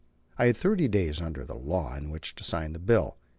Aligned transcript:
I 0.35 0.47
had 0.47 0.57
thirty 0.57 0.87
days 0.87 1.21
under 1.21 1.45
the 1.45 1.53
law 1.53 1.95
in 1.95 2.09
which 2.09 2.33
to 2.33 2.43
sign 2.43 2.73
the 2.73 2.79
bill. 2.79 3.17